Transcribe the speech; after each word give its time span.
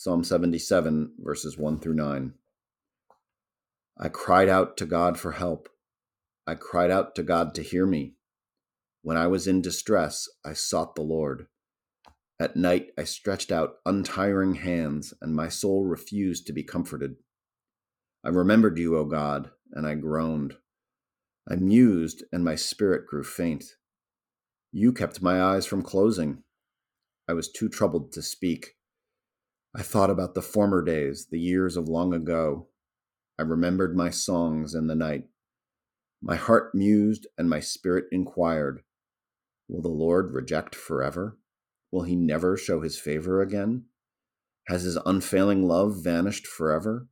Psalm 0.00 0.22
77, 0.22 1.14
verses 1.18 1.58
1 1.58 1.80
through 1.80 1.94
9. 1.94 2.32
I 3.98 4.08
cried 4.08 4.48
out 4.48 4.76
to 4.76 4.86
God 4.86 5.18
for 5.18 5.32
help. 5.32 5.68
I 6.46 6.54
cried 6.54 6.92
out 6.92 7.16
to 7.16 7.24
God 7.24 7.52
to 7.56 7.64
hear 7.64 7.84
me. 7.84 8.14
When 9.02 9.16
I 9.16 9.26
was 9.26 9.48
in 9.48 9.60
distress, 9.60 10.28
I 10.44 10.52
sought 10.52 10.94
the 10.94 11.02
Lord. 11.02 11.48
At 12.38 12.54
night, 12.54 12.92
I 12.96 13.02
stretched 13.02 13.50
out 13.50 13.78
untiring 13.84 14.54
hands, 14.54 15.14
and 15.20 15.34
my 15.34 15.48
soul 15.48 15.84
refused 15.84 16.46
to 16.46 16.52
be 16.52 16.62
comforted. 16.62 17.16
I 18.22 18.28
remembered 18.28 18.78
you, 18.78 18.96
O 18.96 19.04
God, 19.04 19.50
and 19.72 19.84
I 19.84 19.96
groaned. 19.96 20.54
I 21.50 21.56
mused, 21.56 22.22
and 22.32 22.44
my 22.44 22.54
spirit 22.54 23.04
grew 23.08 23.24
faint. 23.24 23.64
You 24.70 24.92
kept 24.92 25.20
my 25.22 25.42
eyes 25.42 25.66
from 25.66 25.82
closing. 25.82 26.44
I 27.26 27.32
was 27.32 27.50
too 27.50 27.68
troubled 27.68 28.12
to 28.12 28.22
speak. 28.22 28.76
I 29.78 29.82
thought 29.82 30.10
about 30.10 30.34
the 30.34 30.42
former 30.42 30.82
days, 30.82 31.28
the 31.30 31.38
years 31.38 31.76
of 31.76 31.88
long 31.88 32.12
ago. 32.12 32.66
I 33.38 33.42
remembered 33.42 33.94
my 33.94 34.10
songs 34.10 34.74
in 34.74 34.88
the 34.88 34.96
night. 34.96 35.28
My 36.20 36.34
heart 36.34 36.74
mused 36.74 37.28
and 37.38 37.48
my 37.48 37.60
spirit 37.60 38.06
inquired 38.10 38.82
Will 39.68 39.80
the 39.80 39.88
Lord 39.88 40.32
reject 40.32 40.74
forever? 40.74 41.38
Will 41.92 42.02
he 42.02 42.16
never 42.16 42.56
show 42.56 42.80
his 42.80 42.98
favor 42.98 43.40
again? 43.40 43.84
Has 44.66 44.82
his 44.82 44.98
unfailing 45.06 45.68
love 45.68 46.02
vanished 46.02 46.48
forever? 46.48 47.06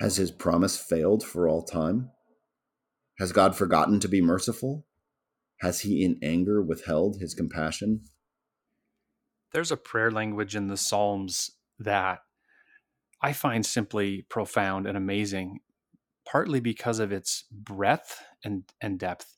Has 0.00 0.16
his 0.16 0.30
promise 0.30 0.76
failed 0.76 1.24
for 1.24 1.48
all 1.48 1.62
time? 1.62 2.10
Has 3.18 3.32
God 3.32 3.56
forgotten 3.56 4.00
to 4.00 4.08
be 4.08 4.20
merciful? 4.20 4.86
Has 5.60 5.80
he 5.80 6.04
in 6.04 6.18
anger 6.22 6.60
withheld 6.60 7.20
his 7.20 7.32
compassion? 7.32 8.02
There's 9.52 9.72
a 9.72 9.76
prayer 9.76 10.10
language 10.10 10.54
in 10.54 10.68
the 10.68 10.76
Psalms 10.76 11.52
that 11.78 12.20
I 13.22 13.32
find 13.32 13.64
simply 13.64 14.22
profound 14.28 14.86
and 14.86 14.96
amazing, 14.96 15.60
partly 16.30 16.60
because 16.60 16.98
of 16.98 17.12
its 17.12 17.44
breadth 17.50 18.22
and, 18.44 18.64
and 18.80 18.98
depth. 18.98 19.36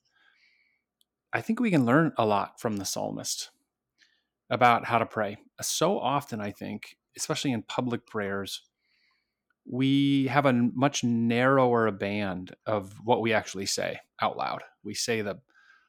I 1.33 1.41
think 1.41 1.61
we 1.61 1.71
can 1.71 1.87
learn 1.87 2.12
a 2.19 2.27
lot 2.27 2.61
from 2.61 2.77
the 2.77 2.84
psalmist 2.84 3.51
about 4.51 4.84
how 4.87 4.99
to 4.99 5.07
pray. 5.07 5.39
So 5.62 5.99
often, 5.99 6.41
I 6.41 6.51
think, 6.51 6.97
especially 7.17 7.53
in 7.53 7.62
public 7.62 8.05
prayers, 8.06 8.62
we 9.65 10.27
have 10.27 10.47
a 10.47 10.53
much 10.53 11.05
narrower 11.05 11.91
band 11.93 12.56
of 12.67 12.93
what 13.05 13.21
we 13.21 13.33
actually 13.33 13.67
say 13.67 14.01
out 14.21 14.37
loud. 14.37 14.62
We 14.83 14.95
say 14.95 15.23
the 15.23 15.39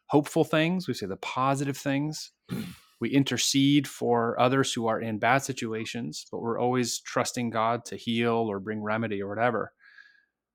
hopeful 0.08 0.44
things, 0.44 0.88
we 0.88 0.94
say 0.94 1.08
the 1.08 1.18
positive 1.18 1.78
things, 1.78 2.32
mm. 2.52 2.68
We 3.02 3.10
intercede 3.10 3.88
for 3.88 4.40
others 4.40 4.72
who 4.72 4.86
are 4.86 5.02
in 5.02 5.18
bad 5.18 5.40
situations, 5.40 6.26
but 6.32 6.40
we're 6.40 6.60
always 6.60 7.00
trusting 7.00 7.50
God 7.50 7.84
to 7.86 7.96
heal 7.96 8.34
or 8.50 8.60
bring 8.60 8.82
remedy 8.82 9.22
or 9.22 9.28
whatever. 9.28 9.74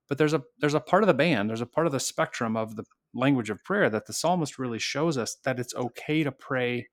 But 0.08 0.16
there's 0.16 0.32
a 0.32 0.42
there's 0.60 0.74
a 0.74 0.80
part 0.80 1.02
of 1.02 1.08
the 1.08 1.14
band, 1.14 1.50
there's 1.50 1.60
a 1.60 1.66
part 1.66 1.86
of 1.86 1.92
the 1.92 2.00
spectrum 2.00 2.56
of 2.56 2.76
the 2.76 2.84
language 3.12 3.50
of 3.50 3.64
prayer 3.64 3.90
that 3.90 4.06
the 4.06 4.12
psalmist 4.12 4.58
really 4.58 4.78
shows 4.78 5.18
us 5.18 5.36
that 5.44 5.58
it's 5.58 5.74
okay 5.74 6.22
to 6.22 6.30
pray 6.30 6.86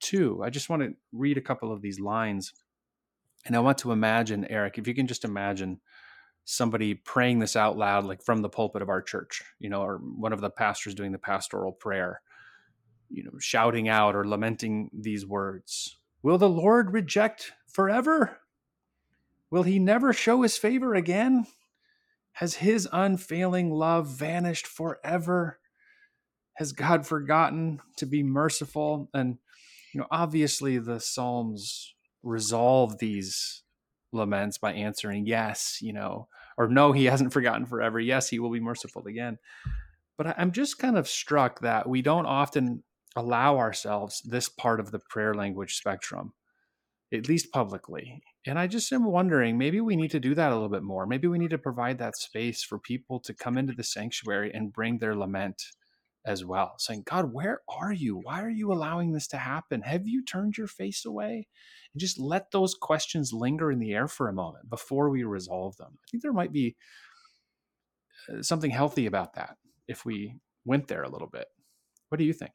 too. 0.00 0.42
I 0.44 0.50
just 0.50 0.68
want 0.68 0.82
to 0.82 0.92
read 1.12 1.38
a 1.38 1.42
couple 1.42 1.72
of 1.72 1.80
these 1.80 1.98
lines. 1.98 2.52
And 3.46 3.56
I 3.56 3.60
want 3.60 3.78
to 3.78 3.92
imagine, 3.92 4.44
Eric, 4.50 4.76
if 4.76 4.86
you 4.86 4.94
can 4.94 5.06
just 5.06 5.24
imagine 5.24 5.80
somebody 6.44 6.94
praying 6.94 7.38
this 7.38 7.56
out 7.56 7.78
loud, 7.78 8.04
like 8.04 8.22
from 8.22 8.42
the 8.42 8.50
pulpit 8.50 8.82
of 8.82 8.90
our 8.90 9.00
church, 9.00 9.42
you 9.58 9.70
know, 9.70 9.80
or 9.80 9.96
one 9.96 10.34
of 10.34 10.42
the 10.42 10.50
pastors 10.50 10.94
doing 10.94 11.12
the 11.12 11.18
pastoral 11.18 11.72
prayer 11.72 12.20
you 13.10 13.24
know, 13.24 13.32
shouting 13.38 13.88
out 13.88 14.14
or 14.14 14.26
lamenting 14.26 14.90
these 14.92 15.26
words. 15.26 15.96
Will 16.22 16.38
the 16.38 16.48
Lord 16.48 16.92
reject 16.92 17.52
forever? 17.66 18.38
Will 19.50 19.64
he 19.64 19.78
never 19.78 20.12
show 20.12 20.42
his 20.42 20.56
favor 20.56 20.94
again? 20.94 21.46
Has 22.32 22.56
his 22.56 22.88
unfailing 22.92 23.70
love 23.70 24.06
vanished 24.06 24.66
forever? 24.66 25.58
Has 26.54 26.72
God 26.72 27.06
forgotten 27.06 27.80
to 27.96 28.06
be 28.06 28.22
merciful? 28.22 29.10
And, 29.12 29.38
you 29.92 30.00
know, 30.00 30.06
obviously 30.10 30.78
the 30.78 31.00
Psalms 31.00 31.94
resolve 32.22 32.98
these 32.98 33.62
laments 34.12 34.58
by 34.58 34.72
answering 34.72 35.26
yes, 35.26 35.78
you 35.80 35.92
know, 35.92 36.28
or 36.56 36.68
no, 36.68 36.92
he 36.92 37.06
hasn't 37.06 37.32
forgotten 37.32 37.66
forever. 37.66 37.98
Yes, 37.98 38.28
he 38.28 38.38
will 38.38 38.50
be 38.50 38.60
merciful 38.60 39.06
again. 39.06 39.38
But 40.18 40.38
I'm 40.38 40.52
just 40.52 40.78
kind 40.78 40.98
of 40.98 41.08
struck 41.08 41.60
that 41.60 41.88
we 41.88 42.02
don't 42.02 42.26
often 42.26 42.82
allow 43.16 43.58
ourselves 43.58 44.20
this 44.22 44.48
part 44.48 44.80
of 44.80 44.90
the 44.90 44.98
prayer 44.98 45.34
language 45.34 45.76
spectrum, 45.76 46.32
at 47.12 47.28
least 47.28 47.52
publicly. 47.52 48.22
And 48.46 48.58
I 48.58 48.66
just 48.66 48.92
am 48.92 49.04
wondering 49.04 49.58
maybe 49.58 49.80
we 49.80 49.96
need 49.96 50.12
to 50.12 50.20
do 50.20 50.34
that 50.34 50.50
a 50.50 50.54
little 50.54 50.68
bit 50.68 50.82
more. 50.82 51.06
Maybe 51.06 51.28
we 51.28 51.38
need 51.38 51.50
to 51.50 51.58
provide 51.58 51.98
that 51.98 52.16
space 52.16 52.62
for 52.62 52.78
people 52.78 53.20
to 53.20 53.34
come 53.34 53.58
into 53.58 53.74
the 53.74 53.84
sanctuary 53.84 54.50
and 54.54 54.72
bring 54.72 54.98
their 54.98 55.16
lament 55.16 55.62
as 56.24 56.44
well, 56.44 56.74
saying, 56.78 57.02
God, 57.06 57.32
where 57.32 57.60
are 57.68 57.92
you? 57.92 58.16
Why 58.16 58.42
are 58.42 58.50
you 58.50 58.72
allowing 58.72 59.12
this 59.12 59.26
to 59.28 59.38
happen? 59.38 59.82
Have 59.82 60.06
you 60.06 60.24
turned 60.24 60.56
your 60.56 60.66
face 60.66 61.04
away? 61.04 61.48
And 61.92 62.00
just 62.00 62.18
let 62.18 62.50
those 62.50 62.74
questions 62.74 63.32
linger 63.32 63.72
in 63.72 63.78
the 63.78 63.92
air 63.92 64.06
for 64.06 64.28
a 64.28 64.32
moment 64.32 64.68
before 64.68 65.10
we 65.10 65.24
resolve 65.24 65.76
them. 65.76 65.92
I 65.92 66.04
think 66.10 66.22
there 66.22 66.32
might 66.32 66.52
be 66.52 66.76
uh, 68.28 68.42
something 68.42 68.70
healthy 68.70 69.06
about 69.06 69.34
that 69.34 69.56
if 69.88 70.04
we 70.04 70.36
went 70.64 70.88
there 70.88 71.02
a 71.02 71.10
little 71.10 71.28
bit. 71.28 71.46
What 72.10 72.18
do 72.18 72.24
you 72.24 72.32
think? 72.32 72.52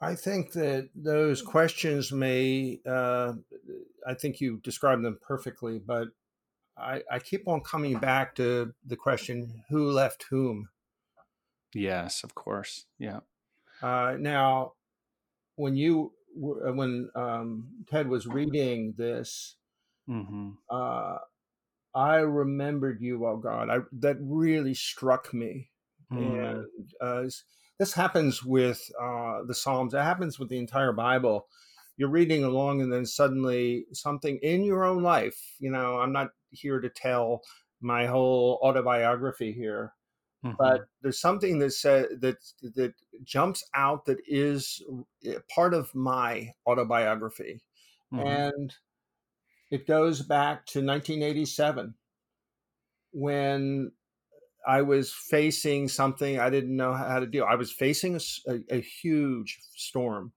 I 0.00 0.14
think 0.14 0.52
that 0.52 0.90
those 0.94 1.42
questions 1.42 2.12
may, 2.12 2.80
uh, 2.86 3.32
I 4.06 4.14
think 4.14 4.40
you 4.40 4.58
described 4.58 5.04
them 5.04 5.18
perfectly, 5.20 5.78
but 5.78 6.08
I, 6.76 7.02
I, 7.10 7.18
keep 7.18 7.48
on 7.48 7.62
coming 7.62 7.98
back 7.98 8.36
to 8.36 8.72
the 8.86 8.94
question 8.94 9.64
who 9.68 9.90
left 9.90 10.26
whom? 10.30 10.68
Yes, 11.74 12.22
of 12.22 12.34
course. 12.36 12.86
Yeah. 13.00 13.20
Uh, 13.82 14.14
now, 14.18 14.74
when 15.56 15.74
you, 15.74 16.12
uh, 16.36 16.72
when 16.72 17.10
um, 17.16 17.68
Ted 17.90 18.08
was 18.08 18.28
reading 18.28 18.94
this, 18.96 19.56
mm-hmm. 20.08 20.50
uh, 20.70 21.16
I 21.94 22.16
remembered 22.18 23.00
you, 23.00 23.26
oh 23.26 23.36
God. 23.36 23.68
I, 23.68 23.78
that 24.00 24.16
really 24.20 24.74
struck 24.74 25.34
me. 25.34 25.70
Mm-hmm. 26.12 26.40
And 26.40 26.66
uh, 27.00 27.28
this 27.78 27.92
happens 27.92 28.44
with 28.44 28.90
uh, 29.00 29.44
the 29.46 29.54
Psalms. 29.54 29.94
It 29.94 30.02
happens 30.02 30.38
with 30.38 30.48
the 30.48 30.58
entire 30.58 30.92
Bible. 30.92 31.46
You're 31.96 32.10
reading 32.10 32.44
along, 32.44 32.80
and 32.82 32.92
then 32.92 33.06
suddenly 33.06 33.86
something 33.92 34.38
in 34.42 34.64
your 34.64 34.84
own 34.84 35.02
life. 35.02 35.38
You 35.58 35.70
know, 35.70 35.98
I'm 35.98 36.12
not 36.12 36.28
here 36.50 36.80
to 36.80 36.88
tell 36.88 37.42
my 37.80 38.06
whole 38.06 38.58
autobiography 38.62 39.52
here, 39.52 39.94
mm-hmm. 40.44 40.56
but 40.58 40.86
there's 41.02 41.20
something 41.20 41.58
that 41.60 41.72
says 41.72 42.06
that 42.20 42.36
that 42.74 42.94
jumps 43.24 43.64
out 43.74 44.04
that 44.06 44.18
is 44.26 44.82
eh, 45.24 45.38
part 45.52 45.74
of 45.74 45.94
my 45.94 46.52
autobiography, 46.66 47.60
mm-hmm. 48.12 48.26
and 48.26 48.74
it 49.70 49.86
goes 49.86 50.22
back 50.22 50.66
to 50.66 50.78
1987 50.78 51.94
when 53.12 53.92
I 54.66 54.82
was 54.82 55.12
facing 55.12 55.88
something 55.88 56.38
I 56.38 56.50
didn't 56.50 56.76
know 56.76 56.92
how 56.92 57.20
to 57.20 57.26
deal. 57.26 57.46
I 57.48 57.54
was 57.54 57.72
facing 57.72 58.16
a, 58.16 58.20
a, 58.48 58.76
a 58.76 58.80
huge 58.80 59.58
storm, 59.74 60.32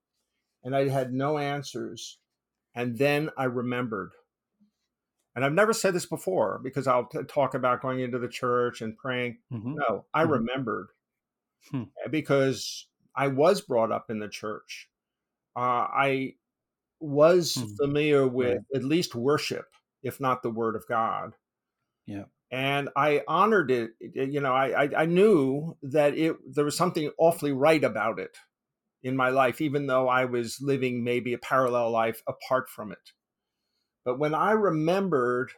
and 0.62 0.74
I 0.76 0.88
had 0.88 1.12
no 1.12 1.38
answers. 1.38 2.18
And 2.74 2.96
then 2.96 3.30
I 3.36 3.44
remembered, 3.44 4.12
and 5.34 5.44
I've 5.44 5.52
never 5.52 5.72
said 5.72 5.94
this 5.94 6.06
before 6.06 6.60
because 6.62 6.86
I'll 6.86 7.06
t- 7.06 7.22
talk 7.28 7.54
about 7.54 7.82
going 7.82 8.00
into 8.00 8.18
the 8.18 8.28
church 8.28 8.80
and 8.80 8.96
praying. 8.96 9.38
Mm-hmm. 9.52 9.74
No, 9.74 10.06
I 10.14 10.22
mm-hmm. 10.22 10.32
remembered 10.32 10.88
hmm. 11.70 11.82
Eh, 12.04 12.08
because 12.08 12.86
I 13.14 13.28
was 13.28 13.60
brought 13.60 13.92
up 13.92 14.06
in 14.08 14.18
the 14.18 14.28
church. 14.28 14.88
Uh, 15.54 15.86
I 15.92 16.34
was 17.00 17.56
hmm. 17.56 17.66
familiar 17.78 18.26
with 18.26 18.56
right. 18.56 18.76
at 18.76 18.84
least 18.84 19.14
worship, 19.14 19.66
if 20.02 20.20
not 20.20 20.42
the 20.42 20.50
Word 20.50 20.76
of 20.76 20.86
God. 20.88 21.34
Yeah 22.06 22.24
and 22.52 22.90
I 22.94 23.22
honored 23.26 23.70
it. 23.70 23.92
You 23.98 24.42
know, 24.42 24.52
I, 24.52 24.84
I, 24.84 24.90
I 24.98 25.06
knew 25.06 25.78
that 25.82 26.16
it 26.16 26.36
there 26.54 26.66
was 26.66 26.76
something 26.76 27.10
awfully 27.18 27.52
right 27.52 27.82
about 27.82 28.18
it 28.20 28.36
in 29.02 29.16
my 29.16 29.30
life, 29.30 29.62
even 29.62 29.86
though 29.86 30.06
I 30.06 30.26
was 30.26 30.58
living 30.60 31.02
maybe 31.02 31.32
a 31.32 31.38
parallel 31.38 31.90
life 31.90 32.22
apart 32.28 32.68
from 32.68 32.92
it. 32.92 33.12
But 34.04 34.18
when 34.18 34.34
I 34.34 34.52
remembered, 34.52 35.52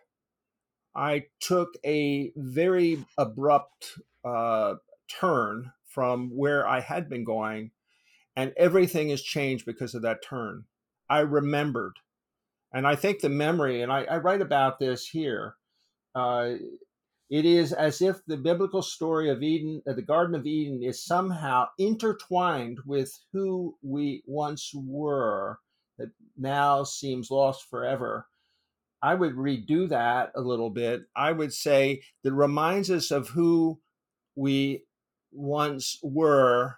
I 0.95 1.25
took 1.41 1.71
a 1.85 2.33
very 2.37 3.05
abrupt 3.19 3.99
uh, 4.25 4.75
turn 5.21 5.73
from 5.89 6.31
where 6.31 6.67
I 6.67 6.79
had 6.79 7.09
been 7.09 7.25
going, 7.25 7.73
and 8.37 8.53
everything 8.57 9.09
has 9.09 9.23
changed 9.23 9.67
because 9.67 9.95
of 9.95 10.03
that 10.03 10.23
turn. 10.23 10.65
I 11.11 11.21
remembered. 11.21 11.95
And 12.73 12.87
I 12.87 12.95
think 12.97 13.21
the 13.21 13.29
memory, 13.29 13.83
and 13.83 13.93
I, 13.93 14.05
I 14.05 14.17
write 14.19 14.41
about 14.41 14.79
this 14.79 15.07
here, 15.07 15.57
uh, 16.15 16.55
it 17.31 17.45
is 17.45 17.73
as 17.73 18.03
if 18.03 18.25
the 18.27 18.37
biblical 18.37 18.83
story 18.83 19.31
of 19.31 19.43
Eden, 19.43 19.83
uh, 19.89 19.95
the 19.95 20.03
Garden 20.03 20.35
of 20.35 20.47
Eden, 20.47 20.83
is 20.83 21.05
somehow 21.05 21.67
intertwined 21.79 22.79
with 22.87 23.19
who 23.33 23.77
we 23.83 24.23
once 24.27 24.71
were 24.75 25.59
that 25.99 26.11
now 26.37 26.85
seems 26.85 27.31
lost 27.31 27.69
forever. 27.69 28.27
I 29.03 29.15
would 29.15 29.35
redo 29.35 29.89
that 29.89 30.33
a 30.35 30.41
little 30.41 30.71
bit. 30.71 31.03
I 31.17 31.33
would 31.33 31.53
say 31.53 32.03
that 32.23 32.33
reminds 32.33 32.91
us 32.91 33.11
of 33.11 33.29
who 33.29 33.81
we 34.35 34.85
once 35.33 35.99
were. 36.03 36.77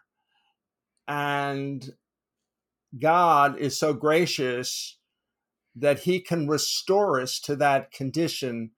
And 1.07 1.89
God 2.99 3.59
is 3.59 3.79
so 3.79 3.93
gracious 3.93 4.99
that 5.77 6.01
he 6.01 6.21
can 6.21 6.49
restore 6.49 7.21
us 7.21 7.39
to 7.41 7.57
that 7.57 7.93
condition 7.93 8.71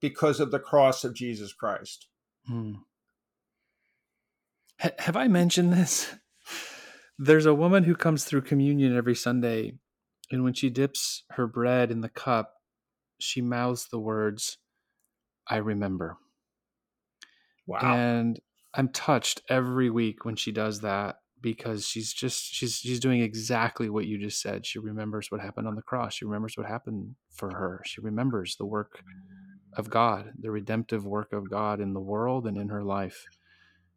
because 0.00 0.40
of 0.40 0.50
the 0.50 0.58
cross 0.58 1.04
of 1.04 1.14
Jesus 1.14 1.52
Christ. 1.52 2.06
Hmm. 2.46 2.74
H- 4.82 4.92
have 4.98 5.16
I 5.16 5.28
mentioned 5.28 5.72
this? 5.72 6.14
There's 7.18 7.46
a 7.46 7.54
woman 7.54 7.84
who 7.84 7.94
comes 7.94 8.24
through 8.24 8.42
communion 8.42 8.96
every 8.96 9.14
Sunday, 9.14 9.72
and 10.30 10.44
when 10.44 10.52
she 10.52 10.68
dips 10.68 11.24
her 11.30 11.46
bread 11.46 11.90
in 11.90 12.02
the 12.02 12.10
cup, 12.10 12.52
she 13.18 13.40
mouths 13.40 13.88
the 13.90 13.98
words, 13.98 14.58
I 15.48 15.56
remember. 15.56 16.18
Wow. 17.66 17.96
And 17.96 18.40
I'm 18.74 18.90
touched 18.90 19.40
every 19.48 19.88
week 19.88 20.24
when 20.24 20.36
she 20.36 20.52
does 20.52 20.82
that 20.82 21.16
because 21.40 21.86
she's 21.86 22.12
just 22.12 22.44
she's 22.44 22.76
she's 22.76 23.00
doing 23.00 23.20
exactly 23.22 23.88
what 23.88 24.06
you 24.06 24.18
just 24.18 24.40
said. 24.40 24.66
She 24.66 24.78
remembers 24.78 25.30
what 25.30 25.40
happened 25.40 25.66
on 25.66 25.74
the 25.74 25.82
cross. 25.82 26.14
She 26.14 26.24
remembers 26.24 26.56
what 26.56 26.66
happened 26.66 27.14
for 27.30 27.50
her. 27.50 27.82
She 27.84 28.00
remembers 28.00 28.56
the 28.56 28.66
work 28.66 29.00
of 29.76 29.90
God, 29.90 30.32
the 30.38 30.50
redemptive 30.50 31.06
work 31.06 31.32
of 31.32 31.50
God 31.50 31.80
in 31.80 31.92
the 31.92 32.00
world 32.00 32.46
and 32.46 32.56
in 32.56 32.68
her 32.68 32.82
life. 32.82 33.24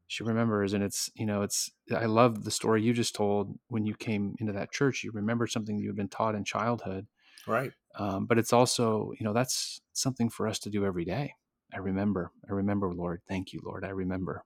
She 0.08 0.24
remembers 0.24 0.74
and 0.74 0.84
it's, 0.84 1.10
you 1.16 1.26
know, 1.26 1.44
it's 1.44 1.72
I 1.96 2.06
love 2.06 2.44
the 2.44 2.52
story 2.52 2.82
you 2.82 2.94
just 2.94 3.16
told 3.16 3.58
when 3.68 3.86
you 3.86 3.96
came 3.96 4.36
into 4.40 4.54
that 4.54 4.72
church. 4.72 5.04
You 5.04 5.12
remember 5.12 5.48
something 5.48 5.78
you 5.78 5.88
had 5.88 5.96
been 5.96 6.10
taught 6.10 6.36
in 6.36 6.44
childhood. 6.44 7.08
Right. 7.48 7.72
Um, 7.96 8.26
but 8.26 8.38
it's 8.40 8.54
also, 8.54 9.12
you 9.20 9.24
know, 9.24 9.34
that's 9.34 9.82
something 9.94 10.30
for 10.30 10.48
us 10.48 10.60
to 10.60 10.70
do 10.70 10.86
every 10.86 11.06
day. 11.06 11.34
I 11.74 11.78
remember. 11.78 12.32
I 12.50 12.54
remember, 12.54 12.92
Lord. 12.94 13.22
Thank 13.28 13.54
you, 13.54 13.62
Lord. 13.64 13.86
I 13.86 13.90
remember. 13.90 14.44